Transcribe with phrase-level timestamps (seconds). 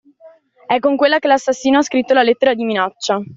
[0.65, 3.21] È con quella che l'assassino ha scritto la lettera di minaccia.